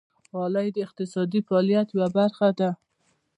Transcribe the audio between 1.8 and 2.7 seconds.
یوه برخه ده.